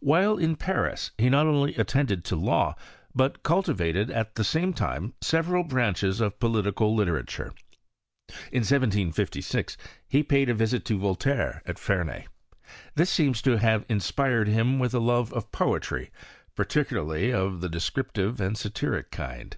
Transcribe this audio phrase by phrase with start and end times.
[0.00, 2.76] While in Paris, he not only attended to law,
[3.14, 7.54] but cultivated at the same time several branches of polite literature.
[8.52, 12.26] In 1756 he paid a visit to Vol taire, at Ferney.
[12.96, 16.10] This seems to have inspired him with a love of poetry,
[16.54, 19.56] particularly of the descriptive and satiric kind.